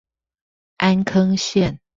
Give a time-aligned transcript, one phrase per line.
[0.77, 1.77] 安坑線